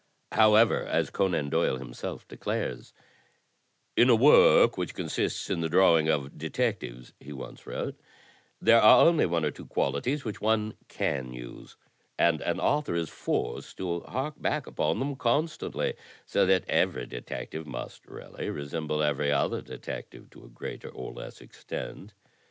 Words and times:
However, 0.31 0.83
as 0.83 1.11
Conan 1.11 1.49
Doyle 1.51 1.77
himself 1.77 2.27
declares: 2.27 2.91
In 3.95 4.09
a 4.09 4.15
work 4.15 4.75
which 4.75 4.95
consists 4.95 5.47
in 5.47 5.61
the 5.61 5.69
drawing 5.69 6.09
of 6.09 6.39
detectives," 6.39 7.13
he 7.19 7.31
once 7.31 7.67
wrote, 7.67 7.99
"there 8.59 8.81
are 8.81 9.05
only 9.05 9.27
one 9.27 9.45
or 9.45 9.51
two 9.51 9.67
qualities 9.67 10.25
which 10.25 10.41
one 10.41 10.73
can 10.87 11.33
use, 11.33 11.75
and 12.17 12.41
an 12.41 12.59
author 12.59 12.95
is 12.95 13.09
forced 13.09 13.77
to 13.77 13.99
hark 13.99 14.41
back 14.41 14.65
upon 14.65 14.97
them 14.97 15.15
constantly, 15.15 15.93
so 16.25 16.47
that 16.47 16.67
every 16.67 17.05
detective 17.05 17.67
must 17.67 18.07
really 18.07 18.49
resemble 18.49 19.03
every 19.03 19.31
other 19.31 19.61
detective 19.61 20.31
to 20.31 20.43
a 20.43 20.49
greater 20.49 20.89
or 20.89 21.13
less 21.13 21.41
extent. 21.41 22.15